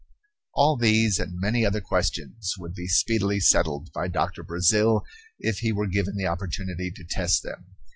[0.55, 5.03] All these and many other questions would be speedily settled by Doctor Brazil
[5.37, 7.65] if he were given the opportunity to test them.